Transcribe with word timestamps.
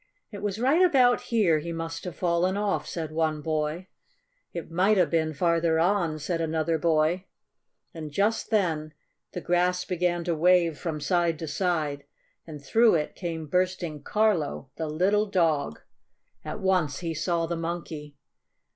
"It 0.31 0.41
was 0.41 0.57
right 0.57 0.81
about 0.81 1.21
here 1.29 1.59
he 1.59 1.71
must 1.71 2.05
have 2.05 2.15
fallen 2.15 2.57
off," 2.57 2.87
said 2.87 3.11
one 3.11 3.41
boy. 3.43 3.85
"It 4.51 4.71
might 4.71 4.97
have 4.97 5.11
been 5.11 5.31
farther 5.35 5.77
on," 5.79 6.17
said 6.17 6.41
another 6.41 6.79
boy. 6.79 7.25
And 7.93 8.09
just 8.09 8.49
then 8.49 8.95
the 9.33 9.41
grass 9.41 9.85
began 9.85 10.23
to 10.23 10.33
wave 10.33 10.79
from 10.79 11.01
side 11.01 11.37
to 11.37 11.47
side, 11.47 12.05
and 12.47 12.65
through 12.65 12.95
it 12.95 13.13
came 13.13 13.45
bursting 13.45 14.01
Carlo, 14.01 14.71
the 14.75 14.87
little 14.87 15.27
dog! 15.27 15.79
At 16.43 16.59
once 16.61 17.01
he 17.01 17.13
saw 17.13 17.45
the 17.45 17.55
Monkey. 17.55 18.17